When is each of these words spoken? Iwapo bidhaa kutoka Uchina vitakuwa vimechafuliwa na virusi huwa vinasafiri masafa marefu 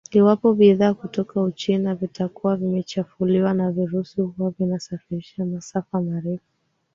Iwapo 0.13 0.53
bidhaa 0.53 0.93
kutoka 0.93 1.41
Uchina 1.41 1.95
vitakuwa 1.95 2.55
vimechafuliwa 2.57 3.53
na 3.53 3.71
virusi 3.71 4.21
huwa 4.21 4.49
vinasafiri 4.59 5.25
masafa 5.37 6.01
marefu 6.01 6.45